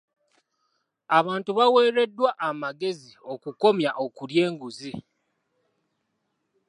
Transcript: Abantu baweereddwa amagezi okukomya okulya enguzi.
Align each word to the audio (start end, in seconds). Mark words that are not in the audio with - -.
Abantu 1.17 1.49
baweereddwa 1.57 2.29
amagezi 2.49 3.11
okukomya 3.33 3.91
okulya 4.05 4.41
enguzi. 4.47 4.91